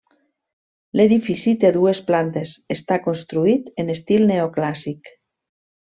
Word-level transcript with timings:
L'edifici 0.99 1.53
de 1.65 1.71
dues 1.75 2.01
plantes, 2.09 2.55
està 2.77 2.99
construït 3.05 3.71
en 3.85 3.97
estil 3.99 4.27
neoclàssic. 4.35 5.15